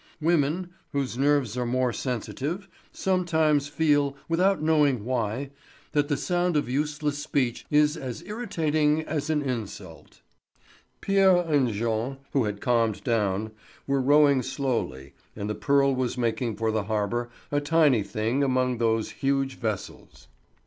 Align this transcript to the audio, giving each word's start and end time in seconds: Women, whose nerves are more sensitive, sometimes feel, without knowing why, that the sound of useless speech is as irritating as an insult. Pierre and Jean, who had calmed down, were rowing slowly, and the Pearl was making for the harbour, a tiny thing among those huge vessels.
Women, 0.19 0.71
whose 0.93 1.15
nerves 1.15 1.55
are 1.55 1.65
more 1.67 1.93
sensitive, 1.93 2.67
sometimes 2.91 3.67
feel, 3.67 4.15
without 4.27 4.59
knowing 4.59 5.05
why, 5.05 5.51
that 5.91 6.07
the 6.07 6.17
sound 6.17 6.57
of 6.57 6.67
useless 6.67 7.19
speech 7.19 7.67
is 7.69 7.95
as 7.95 8.23
irritating 8.23 9.03
as 9.03 9.29
an 9.29 9.43
insult. 9.43 10.21
Pierre 11.01 11.37
and 11.37 11.71
Jean, 11.71 12.17
who 12.33 12.45
had 12.45 12.61
calmed 12.61 13.03
down, 13.03 13.51
were 13.85 14.01
rowing 14.01 14.41
slowly, 14.41 15.13
and 15.35 15.47
the 15.47 15.53
Pearl 15.53 15.93
was 15.93 16.17
making 16.17 16.55
for 16.55 16.71
the 16.71 16.85
harbour, 16.85 17.29
a 17.51 17.61
tiny 17.61 18.01
thing 18.01 18.43
among 18.43 18.79
those 18.79 19.11
huge 19.11 19.59
vessels. 19.59 20.29